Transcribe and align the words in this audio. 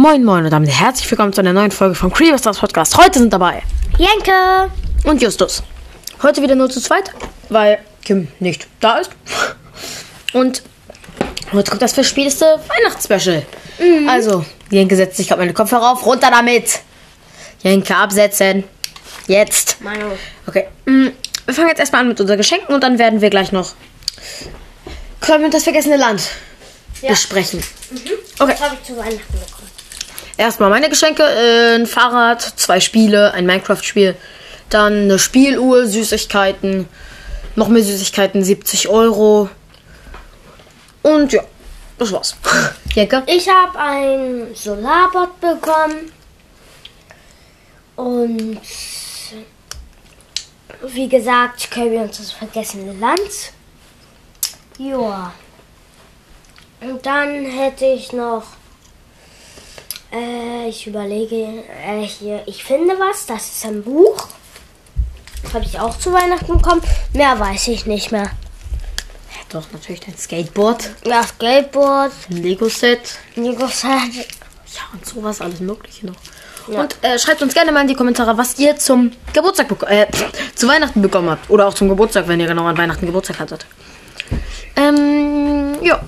Moin 0.00 0.24
Moin 0.24 0.44
und 0.46 0.50
damit 0.50 0.70
herzlich 0.70 1.10
willkommen 1.10 1.34
zu 1.34 1.42
einer 1.42 1.52
neuen 1.52 1.70
Folge 1.70 1.94
vom 1.94 2.10
Creeper 2.10 2.38
Stars 2.38 2.58
Podcast. 2.58 2.96
Heute 2.96 3.18
sind 3.18 3.30
dabei 3.34 3.62
Jenke. 3.98 4.70
und 5.04 5.20
Justus. 5.20 5.62
Heute 6.22 6.40
wieder 6.40 6.54
nur 6.54 6.70
zu 6.70 6.80
zweit, 6.80 7.12
weil 7.50 7.80
Kim 8.02 8.28
nicht 8.38 8.66
da 8.80 8.96
ist. 8.96 9.10
Und 10.32 10.62
heute 11.52 11.68
kommt 11.68 11.82
das 11.82 11.92
verspäteste 11.92 12.46
Weihnachtsspecial. 12.68 13.42
Also, 14.08 14.42
Jenke 14.70 14.96
setzt 14.96 15.18
sich 15.18 15.28
gerade 15.28 15.42
meine 15.42 15.52
Kopfhörer 15.52 15.92
auf, 15.92 16.06
runter 16.06 16.30
damit. 16.30 16.80
Jenke 17.62 17.94
absetzen. 17.94 18.64
Jetzt. 19.26 19.76
Okay, 20.46 20.66
mm, 20.86 21.08
wir 21.44 21.54
fangen 21.54 21.68
jetzt 21.68 21.80
erstmal 21.80 22.00
an 22.00 22.08
mit 22.08 22.18
unseren 22.18 22.38
Geschenken 22.38 22.74
und 22.74 22.82
dann 22.82 22.98
werden 22.98 23.20
wir 23.20 23.28
gleich 23.28 23.52
noch 23.52 23.74
Kirby 25.20 25.44
und 25.44 25.52
das 25.52 25.64
vergessene 25.64 25.98
Land 25.98 26.22
besprechen. 27.06 27.62
Okay. 28.38 28.52
Das 28.52 28.60
habe 28.62 28.78
ich 28.80 28.86
zu 28.86 28.96
Weihnachten 28.96 29.32
bekommen. 29.32 29.59
Erstmal 30.40 30.70
meine 30.70 30.88
Geschenke, 30.88 31.22
äh, 31.22 31.74
ein 31.74 31.86
Fahrrad, 31.86 32.40
zwei 32.40 32.80
Spiele, 32.80 33.34
ein 33.34 33.44
Minecraft-Spiel, 33.44 34.16
dann 34.70 35.02
eine 35.02 35.18
Spieluhr, 35.18 35.86
Süßigkeiten, 35.86 36.88
noch 37.56 37.68
mehr 37.68 37.82
Süßigkeiten, 37.82 38.42
70 38.42 38.88
Euro. 38.88 39.50
Und 41.02 41.34
ja, 41.34 41.42
das 41.98 42.10
war's. 42.10 42.36
Jenke? 42.94 43.22
Ich 43.26 43.50
habe 43.50 43.78
ein 43.78 44.54
Solarbot 44.54 45.38
bekommen. 45.42 46.10
Und 47.96 48.62
wie 50.86 51.08
gesagt, 51.10 51.70
Kirby 51.70 51.98
und 51.98 52.18
das 52.18 52.32
vergessene 52.32 52.94
Land. 52.94 53.52
Ja. 54.78 55.34
Und 56.80 57.04
dann 57.04 57.44
hätte 57.44 57.84
ich 57.84 58.14
noch. 58.14 58.44
Äh, 60.12 60.68
ich 60.68 60.86
überlege. 60.86 61.64
Äh, 61.86 62.02
hier, 62.02 62.42
ich 62.46 62.64
finde 62.64 62.94
was. 62.98 63.26
Das 63.26 63.48
ist 63.48 63.64
ein 63.64 63.82
Buch. 63.82 64.28
Habe 65.54 65.64
ich 65.64 65.78
auch 65.78 65.98
zu 65.98 66.12
Weihnachten 66.12 66.56
bekommen. 66.56 66.82
Mehr 67.12 67.38
weiß 67.38 67.68
ich 67.68 67.86
nicht 67.86 68.12
mehr. 68.12 68.30
Doch, 69.52 69.64
natürlich 69.72 70.00
dein 70.00 70.16
Skateboard, 70.16 70.90
Ja, 71.04 71.24
Skateboard, 71.24 72.12
ein 72.30 72.36
Lego-Set, 72.36 73.18
Lego-Set. 73.34 74.14
ja 74.14 74.82
und 74.92 75.04
sowas, 75.04 75.40
alles 75.40 75.58
mögliche 75.58 76.06
noch. 76.06 76.14
Und 76.68 76.96
äh, 77.02 77.18
schreibt 77.18 77.42
uns 77.42 77.52
gerne 77.52 77.72
mal 77.72 77.80
in 77.80 77.88
die 77.88 77.96
Kommentare, 77.96 78.38
was 78.38 78.60
ihr 78.60 78.76
zum 78.76 79.10
Geburtstag 79.32 79.66
äh, 79.88 80.06
zu 80.54 80.68
Weihnachten 80.68 81.02
bekommen 81.02 81.30
habt. 81.30 81.50
Oder 81.50 81.66
auch 81.66 81.74
zum 81.74 81.88
Geburtstag, 81.88 82.28
wenn 82.28 82.38
ihr 82.38 82.46
genau 82.46 82.64
an 82.66 82.78
Weihnachten 82.78 83.06
Geburtstag 83.06 83.40
hattet. 83.40 83.66
Ähm, 84.76 85.74
ja. 85.82 86.00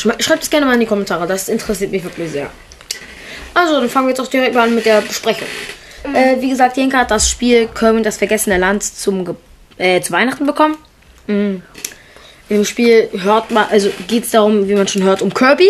Schreibt 0.00 0.42
es 0.42 0.50
gerne 0.50 0.66
mal 0.66 0.74
in 0.74 0.80
die 0.80 0.86
Kommentare, 0.86 1.26
das 1.26 1.48
interessiert 1.48 1.90
mich 1.90 2.04
wirklich 2.04 2.30
sehr. 2.30 2.50
Also, 3.54 3.80
dann 3.80 3.88
fangen 3.88 4.06
wir 4.06 4.10
jetzt 4.10 4.20
auch 4.20 4.28
direkt 4.28 4.54
mal 4.54 4.68
an 4.68 4.74
mit 4.74 4.86
der 4.86 5.00
Besprechung. 5.00 5.48
Äh, 6.14 6.40
wie 6.40 6.48
gesagt, 6.48 6.76
Jenka 6.76 6.98
hat 6.98 7.10
das 7.10 7.28
Spiel 7.28 7.68
Kirby 7.68 8.02
das 8.02 8.16
vergessene 8.16 8.58
Land 8.58 8.82
zum 8.82 9.24
Ge 9.24 9.34
äh, 9.78 10.00
zu 10.00 10.12
Weihnachten 10.12 10.46
bekommen. 10.46 10.76
Mhm. 11.26 11.62
Im 12.48 12.64
Spiel 12.64 13.08
hört 13.12 13.50
man, 13.50 13.66
also 13.70 13.90
geht 14.08 14.24
es 14.24 14.30
darum, 14.30 14.68
wie 14.68 14.74
man 14.74 14.88
schon 14.88 15.02
hört, 15.02 15.22
um 15.22 15.32
Kirby, 15.32 15.68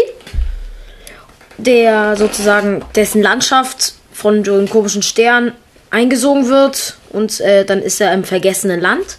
der 1.59 2.17
sozusagen 2.17 2.83
dessen 2.95 3.23
Landschaft 3.23 3.95
von 4.13 4.45
so 4.45 4.55
einem 4.55 4.69
komischen 4.69 5.03
Stern 5.03 5.53
eingesogen 5.91 6.49
wird 6.49 6.97
und 7.11 7.41
äh, 7.41 7.65
dann 7.65 7.83
ist 7.83 8.01
er 8.01 8.13
im 8.15 8.25
vergessenen 8.25 8.81
Land. 8.81 9.19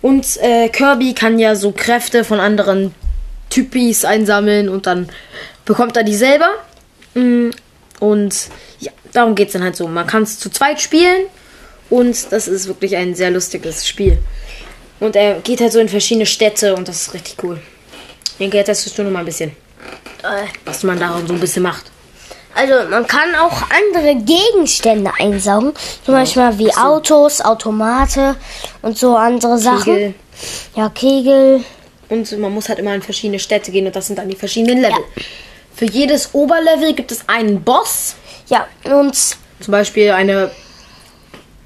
Und 0.00 0.38
äh, 0.40 0.68
Kirby 0.68 1.14
kann 1.14 1.38
ja 1.38 1.54
so 1.54 1.72
Kräfte 1.72 2.24
von 2.24 2.40
anderen 2.40 2.94
Typis 3.54 4.04
einsammeln 4.04 4.68
und 4.68 4.86
dann 4.86 5.08
bekommt 5.64 5.96
er 5.96 6.02
die 6.02 6.16
selber. 6.16 6.48
Mm, 7.14 7.50
Und 8.00 8.48
ja, 8.80 8.90
darum 9.12 9.34
geht 9.36 9.48
es 9.48 9.52
dann 9.52 9.62
halt 9.62 9.76
so. 9.76 9.86
Man 9.86 10.06
kann 10.06 10.24
es 10.24 10.38
zu 10.40 10.50
zweit 10.50 10.80
spielen 10.80 11.26
und 11.90 12.32
das 12.32 12.48
ist 12.48 12.66
wirklich 12.66 12.96
ein 12.96 13.14
sehr 13.14 13.30
lustiges 13.30 13.86
Spiel. 13.86 14.18
Und 15.00 15.14
er 15.16 15.34
geht 15.40 15.60
halt 15.60 15.72
so 15.72 15.78
in 15.78 15.88
verschiedene 15.88 16.26
Städte 16.26 16.74
und 16.74 16.88
das 16.88 17.02
ist 17.02 17.14
richtig 17.14 17.36
cool. 17.44 17.60
Ich 18.24 18.38
denke, 18.38 18.56
jetzt 18.56 18.66
testest 18.66 18.98
du 18.98 19.04
noch 19.04 19.10
mal 19.12 19.20
ein 19.20 19.24
bisschen, 19.26 19.50
Äh, 20.22 20.46
was 20.64 20.82
man 20.82 20.98
da 20.98 21.20
so 21.26 21.32
ein 21.34 21.40
bisschen 21.40 21.62
macht. 21.62 21.84
Also 22.56 22.88
man 22.88 23.06
kann 23.06 23.34
auch 23.36 23.62
andere 23.70 24.14
Gegenstände 24.16 25.10
einsaugen. 25.18 25.72
Zum 26.04 26.14
Beispiel 26.14 26.50
wie 26.58 26.74
Autos, 26.74 27.40
Automate 27.40 28.36
und 28.82 28.96
so 28.98 29.16
andere 29.16 29.58
Sachen. 29.58 29.94
Kegel. 29.94 30.14
Ja, 30.74 30.88
Kegel. 30.88 31.64
Und 32.08 32.30
man 32.38 32.52
muss 32.52 32.68
halt 32.68 32.78
immer 32.78 32.94
in 32.94 33.02
verschiedene 33.02 33.38
Städte 33.38 33.70
gehen 33.70 33.86
und 33.86 33.96
das 33.96 34.06
sind 34.06 34.18
dann 34.18 34.28
die 34.28 34.36
verschiedenen 34.36 34.80
Level. 34.80 35.02
Für 35.74 35.86
jedes 35.86 36.34
Oberlevel 36.34 36.92
gibt 36.94 37.10
es 37.12 37.28
einen 37.28 37.62
Boss. 37.62 38.16
Ja, 38.48 38.66
und 38.84 39.14
Zum 39.14 39.72
Beispiel 39.72 40.10
eine 40.10 40.50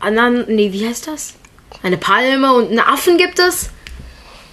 Anan 0.01 0.45
nee, 0.49 0.73
wie 0.73 0.87
heißt 0.87 1.09
das? 1.09 1.35
Eine 1.83 1.97
Palme 1.97 2.53
und 2.53 2.69
einen 2.69 2.81
Affen 2.81 3.19
gibt 3.19 3.39
es. 3.39 3.71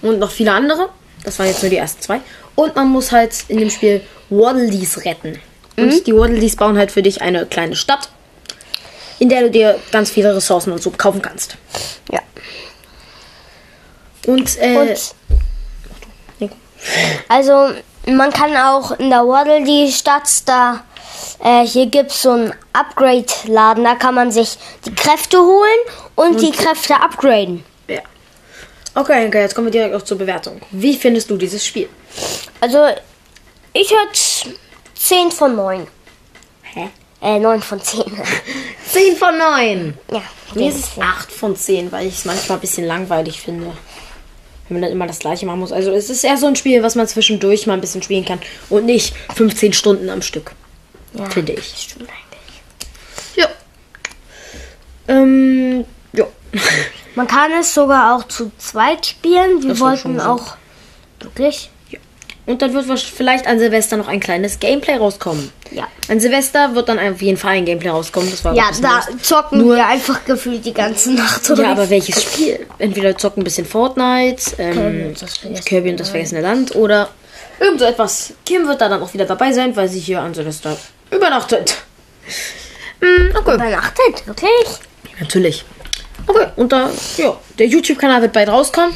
Und 0.02 0.18
noch 0.18 0.30
viele 0.30 0.52
andere. 0.52 0.88
Das 1.24 1.38
waren 1.38 1.46
jetzt 1.46 1.62
nur 1.62 1.70
die 1.70 1.76
ersten 1.76 2.02
zwei. 2.02 2.20
Und 2.54 2.74
man 2.76 2.88
muss 2.88 3.12
halt 3.12 3.32
in 3.48 3.58
dem 3.58 3.70
Spiel 3.70 4.00
Waddledees 4.30 5.04
retten. 5.04 5.38
Und 5.76 6.06
die 6.06 6.14
Waddledees 6.14 6.56
bauen 6.56 6.76
halt 6.78 6.90
für 6.90 7.02
dich 7.02 7.20
eine 7.22 7.46
kleine 7.46 7.76
Stadt, 7.76 8.08
in 9.18 9.28
der 9.28 9.42
du 9.42 9.50
dir 9.50 9.78
ganz 9.92 10.10
viele 10.10 10.34
Ressourcen 10.34 10.72
und 10.72 10.82
so 10.82 10.90
kaufen 10.90 11.22
kannst. 11.22 11.56
ja. 12.10 12.20
Und, 14.26 14.56
äh, 14.58 14.76
Und 14.76 15.14
also 17.28 17.70
man 18.06 18.32
kann 18.32 18.56
auch 18.56 18.92
in 18.92 19.10
der 19.10 19.26
Waddle 19.26 19.64
die 19.64 19.90
Stadt 19.90 20.28
da 20.46 20.82
äh, 21.42 21.66
hier 21.66 21.86
gibt 21.86 22.10
es 22.10 22.22
so 22.22 22.30
einen 22.30 22.54
Upgrade-Laden, 22.72 23.84
da 23.84 23.94
kann 23.94 24.14
man 24.14 24.30
sich 24.30 24.56
die 24.84 24.94
Kräfte 24.94 25.38
holen 25.38 25.78
und, 26.14 26.40
die 26.40 26.50
Kräfte 26.50 26.94
upgraden. 26.94 27.64
ja. 27.88 28.00
Okay, 28.94 29.26
okay, 29.26 29.42
jetzt 29.42 29.54
kommen 29.54 29.66
wir 29.66 29.72
direkt 29.72 29.94
auch 29.94 30.02
zur 30.02 30.16
Bewertung. 30.16 30.58
Wie 30.70 30.96
findest 30.96 31.28
du 31.28 31.36
dieses 31.36 31.64
Spiel? 31.66 31.88
Also 32.60 32.78
ich 33.74 33.90
hätte 33.90 34.56
10 34.94 35.30
von 35.30 35.54
9. 35.54 35.86
Hä? 36.62 36.88
Äh, 37.20 37.38
9 37.38 37.60
von 37.60 37.78
10. 37.78 38.04
10 38.90 39.16
von 39.18 39.36
9. 39.36 39.98
ja, 40.10 40.22
Mir 40.54 40.70
ist 40.70 40.78
es 40.78 40.90
8 40.98 41.30
von 41.30 41.54
10, 41.54 41.92
weil 41.92 42.06
ich 42.06 42.14
es 42.14 42.24
manchmal 42.24 42.56
ein 42.56 42.60
bisschen 42.62 42.86
langweilig 42.86 43.42
finde. 43.42 43.76
Wenn 44.68 44.76
man 44.76 44.82
dann 44.82 44.92
immer 44.92 45.06
das 45.06 45.20
gleiche 45.20 45.46
machen 45.46 45.60
muss. 45.60 45.72
Also 45.72 45.92
es 45.92 46.10
ist 46.10 46.24
eher 46.24 46.36
so 46.36 46.46
ein 46.46 46.56
Spiel, 46.56 46.82
was 46.82 46.94
man 46.94 47.06
zwischendurch 47.06 47.66
mal 47.66 47.74
ein 47.74 47.80
bisschen 47.80 48.02
spielen 48.02 48.24
kann. 48.24 48.40
Und 48.68 48.84
nicht 48.86 49.14
15 49.34 49.72
Stunden 49.72 50.10
am 50.10 50.22
Stück. 50.22 50.52
ja. 51.14 51.24
Finde 51.30 51.52
ich. 51.52 51.74
Stimmt 51.76 52.08
eigentlich. 52.08 53.36
Ja. 53.36 53.48
Ähm, 55.08 55.84
ja. 56.12 56.26
Man 57.14 57.26
kann 57.26 57.52
es 57.52 57.74
sogar 57.74 58.16
auch 58.16 58.24
zu 58.24 58.50
zweit 58.58 59.06
spielen. 59.06 59.62
Wir 59.62 59.70
Das 59.70 59.80
wollten 59.80 60.20
auch 60.20 60.56
wirklich. 61.20 61.70
Und 62.46 62.62
dann 62.62 62.72
wird 62.74 63.00
vielleicht 63.00 63.46
an 63.48 63.58
Silvester 63.58 63.96
noch 63.96 64.06
ein 64.06 64.20
kleines 64.20 64.60
Gameplay 64.60 64.94
rauskommen. 64.96 65.50
Ja. 65.72 65.88
An 66.08 66.20
Silvester 66.20 66.74
wird 66.76 66.88
dann 66.88 66.98
auf 67.00 67.20
jeden 67.20 67.36
Fall 67.36 67.56
ein 67.56 67.64
Gameplay 67.64 67.88
rauskommen. 67.90 68.30
Das 68.30 68.44
war 68.44 68.54
Ja, 68.54 68.70
da 68.80 69.00
Neues. 69.10 69.22
zocken 69.22 69.58
Nur- 69.58 69.74
wir 69.76 69.86
einfach 69.86 70.24
gefühlt 70.24 70.64
die 70.64 70.72
ganze 70.72 71.12
Nacht. 71.12 71.48
Ja, 71.48 71.72
aber 71.72 71.90
welches 71.90 72.22
Spiel? 72.22 72.64
Entweder 72.78 73.18
zocken 73.18 73.40
ein 73.40 73.44
bisschen 73.44 73.66
Fortnite, 73.66 74.52
Kirby 74.56 74.78
ähm, 74.78 75.06
und 75.08 75.20
das 75.22 75.38
vergessene 75.38 75.64
Kirby 75.64 75.90
und 75.90 75.98
das 76.00 76.10
vergessene 76.10 76.40
Land 76.40 76.74
oder 76.76 77.08
irgend 77.58 77.80
so 77.80 77.84
etwas. 77.84 78.32
Kim 78.44 78.68
wird 78.68 78.80
da 78.80 78.88
dann 78.88 79.02
auch 79.02 79.12
wieder 79.12 79.24
dabei 79.24 79.52
sein, 79.52 79.74
weil 79.74 79.88
sie 79.88 79.98
hier 79.98 80.20
an 80.20 80.32
Silvester 80.32 80.76
übernachtet. 81.10 81.74
Mm, 83.00 83.36
okay, 83.36 83.54
Übernachtet, 83.54 84.26
wirklich? 84.26 84.50
natürlich. 85.20 85.64
Okay, 86.28 86.46
und 86.56 86.70
da, 86.72 86.90
ja, 87.16 87.36
der 87.58 87.66
YouTube-Kanal 87.66 88.22
wird 88.22 88.32
bald 88.32 88.48
rauskommen. 88.48 88.94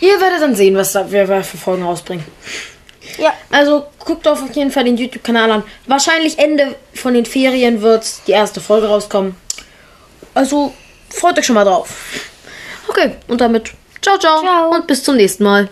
Ihr 0.00 0.20
werdet 0.20 0.40
dann 0.40 0.54
sehen, 0.54 0.76
was 0.76 0.94
wir 0.94 1.26
für 1.44 1.56
Folgen 1.56 1.82
rausbringen. 1.82 2.24
Ja. 3.18 3.32
Also 3.50 3.86
guckt 3.98 4.26
auf 4.26 4.42
jeden 4.54 4.70
Fall 4.70 4.84
den 4.84 4.96
YouTube-Kanal 4.96 5.50
an. 5.50 5.62
Wahrscheinlich 5.86 6.38
Ende 6.38 6.74
von 6.94 7.14
den 7.14 7.26
Ferien 7.26 7.82
wird 7.82 8.06
die 8.26 8.32
erste 8.32 8.60
Folge 8.60 8.86
rauskommen. 8.88 9.34
Also 10.34 10.72
freut 11.10 11.38
euch 11.38 11.46
schon 11.46 11.54
mal 11.54 11.64
drauf. 11.64 11.90
Okay, 12.88 13.12
und 13.28 13.40
damit 13.40 13.72
ciao, 14.00 14.18
ciao, 14.18 14.40
Ciao. 14.40 14.70
und 14.74 14.86
bis 14.86 15.02
zum 15.02 15.16
nächsten 15.16 15.44
Mal. 15.44 15.68